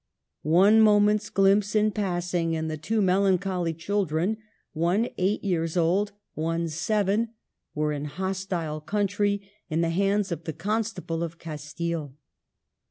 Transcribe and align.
One 0.41 0.81
moment's 0.81 1.29
glimpse 1.29 1.75
in 1.75 1.91
passing, 1.91 2.55
and 2.55 2.71
the 2.71 2.75
two 2.75 3.03
melancholy 3.03 3.71
children 3.75 4.37
(one 4.73 5.09
eight 5.19 5.43
years 5.43 5.77
old, 5.77 6.11
one 6.33 6.69
seven) 6.69 7.35
were 7.75 7.91
in 7.93 8.05
a 8.05 8.09
hostile 8.09 8.81
country, 8.81 9.47
in 9.69 9.81
the 9.81 9.91
hands 9.91 10.31
of 10.31 10.45
the 10.45 10.53
Constable 10.53 11.21
of 11.21 11.37
Castile. 11.37 12.15